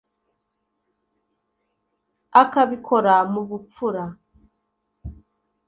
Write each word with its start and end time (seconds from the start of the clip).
akabikora 2.41 3.15
mu 3.31 3.41
bupfura 3.49 4.03